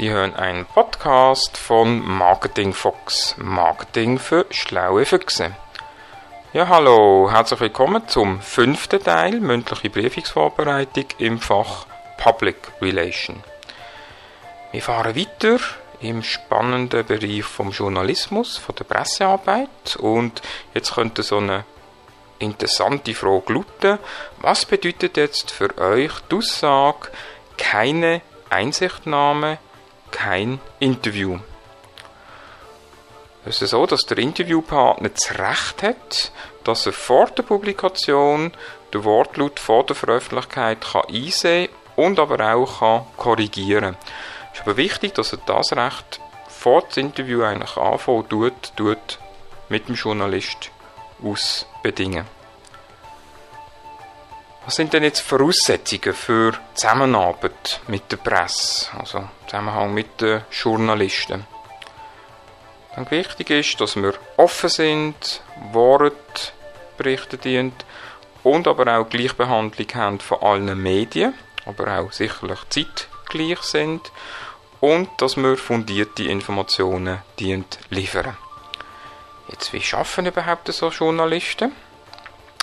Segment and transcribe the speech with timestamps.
[0.00, 5.54] Sie hören einen Podcast von Marketing Fox, Marketing für schlaue Füchse.
[6.54, 11.84] Ja, hallo, herzlich willkommen zum fünften Teil mündliche Briefungsvorbereitung im Fach
[12.16, 13.44] Public Relation.
[14.72, 15.58] Wir fahren weiter
[16.00, 20.40] im spannenden Bereich vom Journalismus, von der Pressearbeit und
[20.72, 21.66] jetzt könnte so eine
[22.38, 23.98] interessante Frage lauten,
[24.38, 27.10] was bedeutet jetzt für euch die Aussage,
[27.58, 29.58] keine Einsichtnahme,
[30.10, 31.38] kein Interview?
[33.44, 36.32] Es ist so, dass der Interviewpartner das Recht hat,
[36.64, 38.52] dass er vor der Publikation
[38.92, 43.96] den Wortlaut vor der Veröffentlichkeit kann einsehen und aber auch kann korrigieren.
[44.52, 49.18] Es ist aber wichtig, dass er das Recht vor dem Interview eigentlich anfangen tut, tut
[49.70, 50.70] mit dem Journalist
[51.22, 52.26] ausbedingen.
[54.66, 61.44] Was sind denn jetzt Voraussetzungen für Zusammenarbeit mit der Presse, also Zusammenhang mit den Journalisten?
[62.94, 66.52] Dann wichtig ist, dass wir offen sind, Wort
[66.96, 67.84] berichten dient
[68.44, 71.34] und aber auch Gleichbehandlung haben von allen Medien,
[71.66, 74.12] aber auch sicherlich zeitgleich sind
[74.78, 78.36] und dass wir fundierte Informationen dient liefern.
[79.48, 81.72] Jetzt, wie schaffen überhaupt so Journalisten?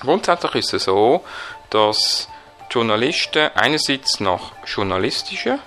[0.00, 1.24] Grundsätzlich ist es so,
[1.70, 2.28] dass
[2.70, 5.60] Journalisten einerseits nach journalistischen,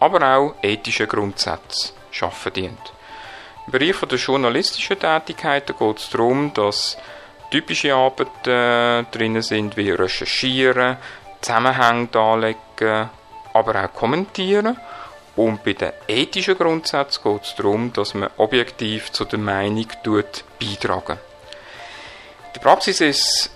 [0.00, 2.78] aber auch ethischen Grundsätzen arbeiten dienen.
[3.66, 6.96] Im Bereich der journalistischen Tätigkeiten geht es darum, dass
[7.50, 10.96] typische Arbeiten äh, drin sind, wie Recherchieren,
[11.40, 13.10] Zusammenhänge darlegen,
[13.52, 14.76] aber auch kommentieren.
[15.34, 19.86] Und bei den ethischen Grundsätzen geht es darum, dass man objektiv zu der Meinung
[20.58, 21.18] beitragen.
[22.54, 23.55] Die Praxis ist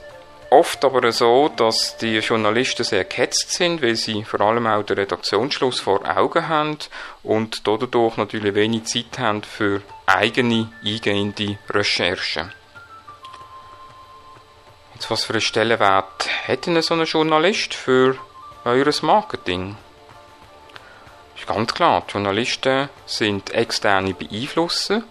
[0.51, 4.99] oft aber so, dass die Journalisten sehr gehetzt sind, weil sie vor allem auch den
[4.99, 6.77] Redaktionsschluss vor Augen haben
[7.23, 12.53] und dadurch natürlich wenig Zeit haben für eigene eingehende Recherchen.
[14.95, 18.17] Jetzt, was für einen Stellenwert hat so ein Journalist für
[18.65, 19.77] eures Marketing?
[21.37, 25.03] Ist ganz klar, die Journalisten sind externe Beeinflusser.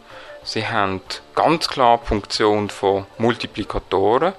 [0.44, 1.02] Sie haben
[1.34, 4.34] ganz klar die Funktion von Multiplikatoren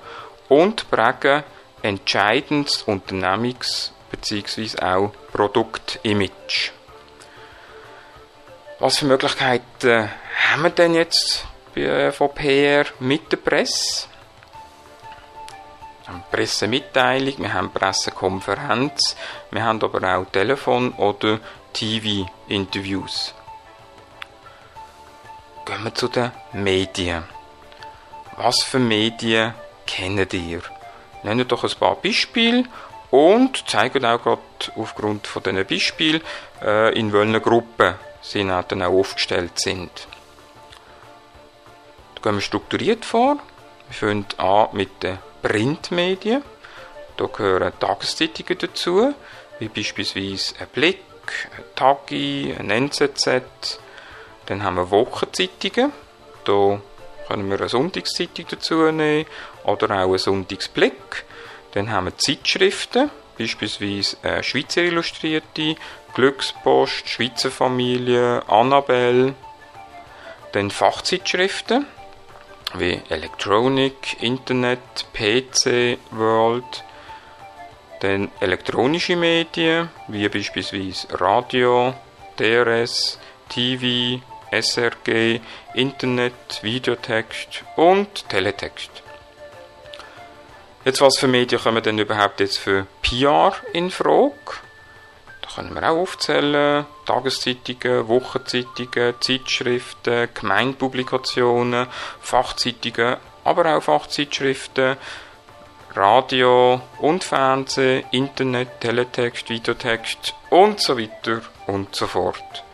[0.51, 1.45] und prägen
[1.81, 4.83] entscheidend das Unternehmungs- bzw.
[4.83, 6.73] auch Produktimage.
[8.81, 10.11] Was für Möglichkeiten
[10.51, 14.09] haben wir denn jetzt äh, von PR mit der Presse?
[16.05, 19.17] Wir haben Pressemitteilung, wir haben Pressekonferenz,
[19.51, 21.39] wir haben aber auch Telefon- oder
[21.73, 23.35] TV-Interviews.
[25.65, 27.23] Gehen wir zu den Medien.
[28.37, 29.55] Was für Medien
[29.91, 30.63] kennt ihr?
[31.23, 32.65] Nennen doch ein paar Beispiele
[33.11, 34.41] und zeigen auch gerade
[34.77, 36.23] aufgrund von diesen Beispielen,
[36.63, 39.91] äh, in welchen Gruppen sie dann auch aufgestellt sind.
[42.15, 43.39] Da gehen wir strukturiert vor.
[43.89, 46.43] Wir fangen an mit den Printmedien.
[47.17, 49.15] Da gehören Tageszeitungen dazu,
[49.59, 51.03] wie beispielsweise ein Blick,
[51.57, 53.81] ein Tagi, ein NZZ.
[54.47, 55.93] Dann haben wir Wochenzeitungen.
[56.45, 56.81] Da
[57.31, 59.27] können wir eine Sonntagszeitung dazu nehmen
[59.65, 61.25] oder auch einen Sonntagsblick.
[61.73, 65.77] Dann haben wir Zeitschriften, beispielsweise äh, Schweizer Illustrierte,
[66.15, 69.35] Glückspost, Schweizer Familie, Annabelle.
[70.53, 71.87] Dann Fachzeitschriften
[72.75, 76.85] wie Electronic, Internet, PC, World.
[78.01, 81.95] Dann elektronische Medien wie beispielsweise Radio,
[82.39, 85.41] DRS, TV, SRG,
[85.75, 88.91] Internet, Videotext und Teletext.
[90.85, 94.33] Jetzt, was für Medien kommen denn überhaupt jetzt für PR in Frage?
[95.43, 101.87] Da können wir auch aufzählen, Tageszeitungen, Wochenzeitungen, Zeitschriften, Gemeinpublikationen,
[102.21, 104.97] Fachzeitungen, aber auch Fachzeitschriften,
[105.95, 112.65] Radio und Fernsehen, Internet, Teletext, Videotext und so weiter und so fort.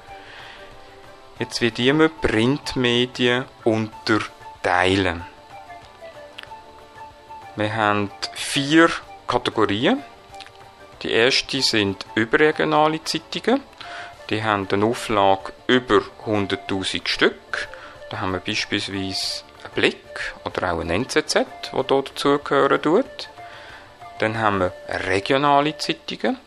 [1.38, 5.22] Jetzt wird wir Printmedien unterteilen.
[7.56, 8.88] Wir haben vier
[9.26, 10.02] Kategorien.
[11.02, 13.60] Die erste sind überregionale Zeitungen.
[14.30, 17.68] Die haben eine Auflage über 100.000 Stück.
[18.10, 21.34] Da haben wir beispielsweise einen Blick oder auch ein NZZ,
[21.70, 23.28] hier dazugehören tut.
[24.20, 26.38] Dann haben wir regionale Zeitungen.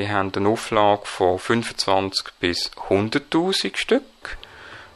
[0.00, 4.38] Die haben eine Auflage von 25 bis 100.000 Stück.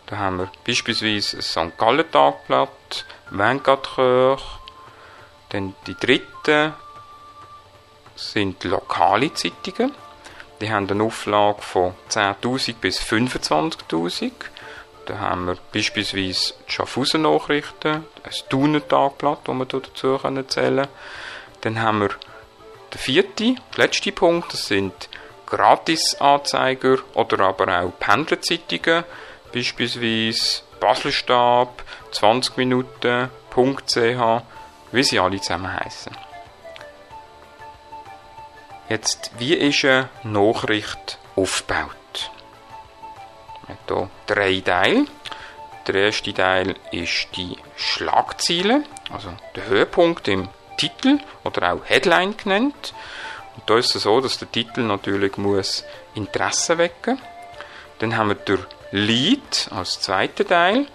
[0.06, 1.76] Da haben wir beispielsweise ein St.
[1.76, 4.38] Gallen Tagblatt, Vanguard Coeur.
[5.50, 6.72] Dann die dritte
[8.16, 9.92] sind lokale Zeitungen.
[10.62, 14.32] die haben eine Auflage von 10.000 bis 25.000.
[15.04, 20.88] Da haben wir beispielsweise die Schaffhausen Nachrichten, ein Thuner Tagblatt, das wir dazu zählen können.
[21.60, 22.10] Dann haben wir
[22.94, 25.08] den vierten, letzten Punkt, das sind
[25.46, 29.04] Gratis-Anzeiger oder aber auch Pendlerzeitungen,
[29.52, 31.82] beispielsweise Baselstab,
[32.12, 34.42] 20 Minuten, .ch,
[34.92, 36.16] wie sie alle zusammen heißen.
[38.88, 42.30] Jetzt, wie ist eine Nachricht aufgebaut?
[43.66, 45.06] Wir haben hier drei Teile.
[45.86, 52.94] Der erste Teil ist die Schlagziele, also der Höhepunkt im Titel oder auch Headline genannt.
[53.56, 55.84] Und da ist es so, dass der Titel natürlich muss
[56.14, 57.20] Interesse wecken.
[57.98, 58.58] Dann haben wir den
[58.90, 60.86] Lead als zweiten Teil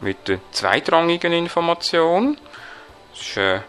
[0.00, 2.38] mit der zweitrangigen Information.
[3.12, 3.64] Das ist ein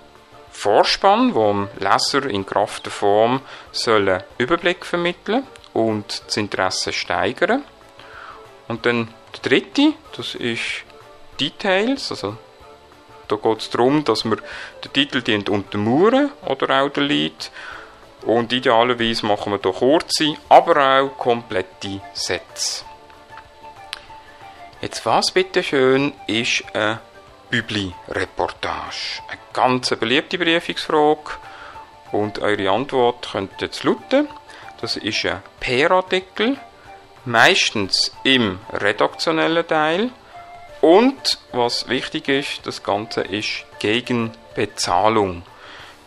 [0.52, 3.42] Vorspann, wo dem Leser in Kraft der Form
[3.88, 7.64] einen Überblick vermitteln und das Interesse steigern.
[8.68, 10.84] Und dann der dritte, das ist
[11.40, 12.38] Details, also
[13.30, 14.38] da geht es darum, dass wir
[14.84, 17.52] den Titel untermauern oder auch den Lied
[18.24, 22.84] und idealerweise machen wir hier kurze, aber auch komplette Sätze.
[24.82, 27.00] Jetzt was bitteschön ist eine
[27.50, 29.22] Bübli-Reportage?
[29.28, 31.32] Eine ganz beliebte Briefungsfrage
[32.12, 34.28] und eure Antwort könnte jetzt lauten,
[34.82, 36.58] das ist ein PR-Artikel,
[37.26, 40.12] meistens im redaktionellen Teil
[40.82, 45.44] und was wichtig ist, das Ganze ist gegen Bezahlung.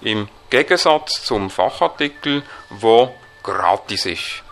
[0.00, 4.42] Im Gegensatz zum Fachartikel, wo gratis ist.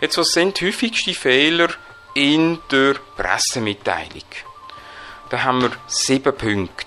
[0.00, 1.68] Jetzt, was sind die häufigsten Fehler
[2.14, 4.24] in der Pressemitteilung?
[5.30, 6.86] Da haben wir sieben Punkte.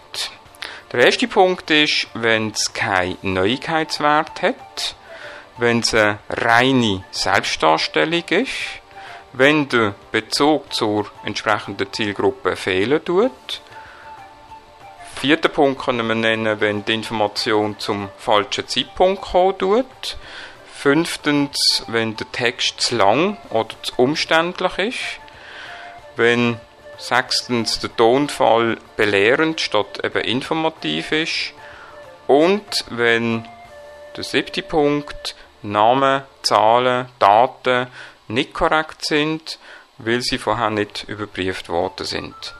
[0.91, 4.95] Der erste Punkt ist, wenn es keinen Neuigkeitswert hat,
[5.57, 8.49] wenn es eine reine Selbstdarstellung ist,
[9.33, 13.61] wenn der Bezug zur entsprechenden Zielgruppe fehlen tut,
[15.19, 20.15] Vierter Punkt können wir nennen, wenn die Information zum falschen Zeitpunkt kommen tut.
[20.73, 24.97] Fünftens, wenn der Text zu lang oder zu umständlich ist.
[26.15, 26.57] Wenn
[26.97, 31.53] sechstens der Tonfall belehrend statt eben informativ ist.
[32.27, 33.45] Und wenn
[34.15, 37.87] der siebte Punkt Namen, Zahlen, Daten
[38.29, 39.59] nicht korrekt sind,
[39.97, 42.55] weil sie vorher nicht überprüft worden sind.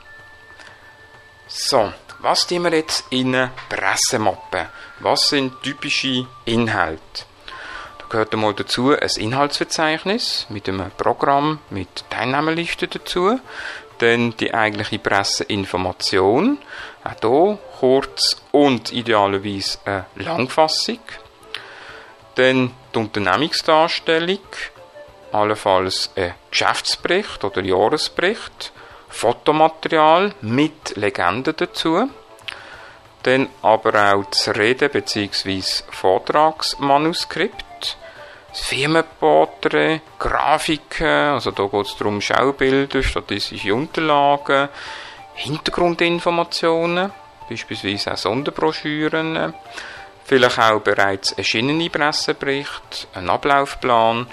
[1.48, 4.68] So, was tun wir jetzt in eine Pressemappe?
[5.00, 7.24] Was sind typische Inhalte?
[7.98, 13.40] Da gehört einmal dazu ein Inhaltsverzeichnis mit einem Programm mit Teilnehmerlisten dazu.
[14.00, 16.60] Dann die eigentliche Presseinformation.
[17.04, 21.00] Auch hier kurz und idealerweise eine Langfassung.
[22.36, 24.40] Dann die Unternehmensdarstellung,
[25.32, 28.72] allenfalls ein Geschäftsbericht oder Jahresbericht
[29.10, 32.10] Fotomaterial mit Legenden dazu.
[33.24, 35.62] Dann aber auch das Rede- bzw.
[35.92, 37.98] Vortragsmanuskript,
[38.50, 44.70] das Firmenporträt, Grafiken, also da geht es darum Schaubilder, statistische Unterlagen,
[45.34, 47.12] Hintergrundinformationen,
[47.50, 49.54] beispielsweise auch Sonderbroschüren,
[50.24, 54.28] vielleicht auch bereits erschienene Pressebericht, ein Ablaufplan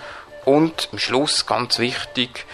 [0.46, 2.46] und am Schluss ganz wichtig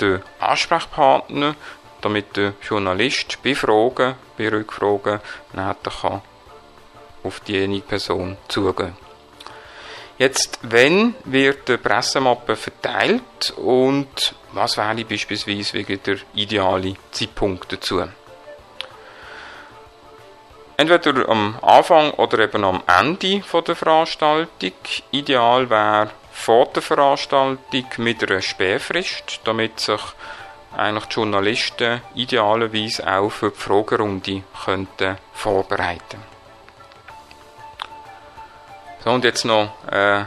[0.00, 1.56] den Ansprechpartner,
[2.00, 5.20] damit der Journalist bei Fragen, bei Rückfragen
[5.52, 6.22] näher kann
[7.24, 8.96] auf diejenige Person zugehen.
[10.18, 18.04] Jetzt, wenn wird die Pressemappe verteilt und was wäre beispielsweise wegen der ideale Zeitpunkt dazu?
[20.76, 24.72] Entweder am Anfang oder eben am Ende der Veranstaltung.
[25.10, 27.58] Ideal wäre vor der Veranstaltung
[27.98, 30.00] mit einer Sperrfrist, damit sich
[30.76, 36.20] eigentlich die Journalisten idealerweise auch für die Fragerunde könnten vorbereiten
[39.04, 40.26] So, und jetzt noch ein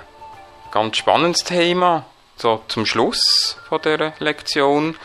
[0.72, 2.06] ganz spannendes Thema,
[2.38, 4.98] so zum Schluss von der Lektion.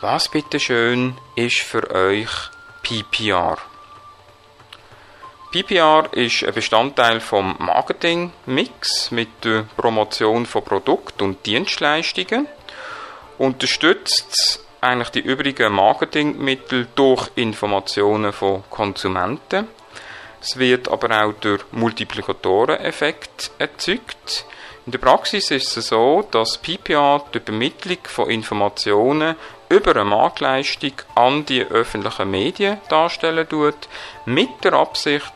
[0.00, 2.30] Was bitteschön ist für euch
[2.82, 3.58] PPR?
[5.50, 12.46] PPR ist ein Bestandteil vom Marketing-Mix mit der Promotion von Produkten und Dienstleistungen.
[13.38, 19.68] Unterstützt eigentlich die übrigen Marketingmittel durch Informationen von Konsumenten.
[20.42, 24.44] Es wird aber auch durch Multiplikatoreneffekt erzeugt.
[24.84, 29.34] In der Praxis ist es so, dass PPA die Übermittlung von Informationen
[29.70, 33.88] über eine Marktleistung an die öffentlichen Medien darstellen tut,
[34.26, 35.32] mit der Absicht,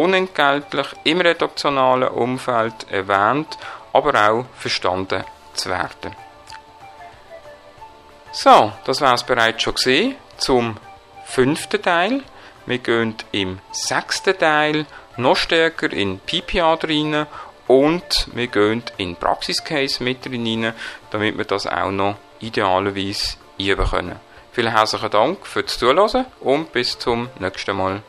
[0.00, 3.58] unentgeltlich im redaktionalen Umfeld erwähnt
[3.92, 6.16] aber auch verstanden zu werden.
[8.32, 10.76] So, das war es bereits schon gesehen zum
[11.26, 12.22] fünften Teil.
[12.66, 17.26] Wir gehen im sechsten Teil noch stärker in PPA rein
[17.66, 20.72] und wir gehen in Praxiscase mit rein,
[21.10, 24.20] damit wir das auch noch idealerweise üben können.
[24.52, 28.02] Vielen herzlichen Dank fürs Zuhören und bis zum nächsten Mal.